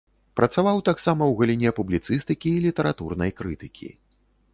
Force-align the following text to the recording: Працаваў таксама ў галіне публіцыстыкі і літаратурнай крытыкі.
Працаваў 0.39 0.79
таксама 0.87 1.23
ў 1.27 1.33
галіне 1.41 1.73
публіцыстыкі 1.79 2.49
і 2.53 2.63
літаратурнай 2.65 3.31
крытыкі. 3.41 3.89